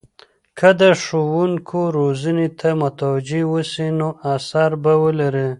[0.57, 2.69] که د ښوونکو روزنې ته
[2.99, 5.47] توجه وسي، نو اثر به ولري.